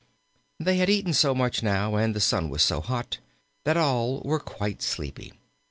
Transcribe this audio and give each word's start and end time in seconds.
They 0.59 0.77
had 0.77 0.89
eaten 0.89 1.13
so 1.13 1.35
much 1.35 1.61
now, 1.61 1.93
and 1.95 2.15
the 2.15 2.19
sun 2.19 2.49
was 2.49 2.63
so 2.63 2.81
hot, 2.81 3.19
that 3.65 3.77
all 3.77 4.21
were 4.25 4.39
quite 4.39 4.81
sleepy. 4.81 5.31